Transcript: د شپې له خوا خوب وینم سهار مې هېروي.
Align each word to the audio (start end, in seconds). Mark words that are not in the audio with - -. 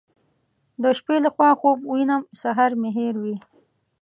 د 0.81 0.83
شپې 0.97 1.17
له 1.23 1.29
خوا 1.35 1.49
خوب 1.59 1.79
وینم 1.91 2.23
سهار 2.41 2.71
مې 2.81 2.89
هېروي. 2.97 3.35